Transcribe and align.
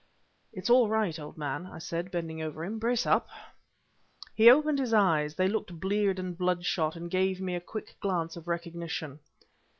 "It's 0.51 0.71
all 0.71 0.89
right, 0.89 1.19
old 1.19 1.37
man," 1.37 1.67
I 1.67 1.77
said, 1.77 2.09
bending 2.09 2.41
over 2.41 2.63
him; 2.65 2.79
"brace 2.79 3.05
up!" 3.05 3.29
He 4.33 4.49
opened 4.49 4.79
his 4.79 4.95
eyes 4.95 5.35
they 5.35 5.47
looked 5.47 5.79
bleared 5.79 6.17
and 6.17 6.35
bloodshot 6.35 6.95
and 6.95 7.07
gave 7.07 7.39
me 7.39 7.53
a 7.53 7.61
quick 7.61 7.95
glance 7.99 8.35
of 8.35 8.47
recognition. 8.47 9.19